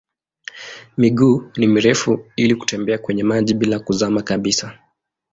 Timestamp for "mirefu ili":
1.67-2.55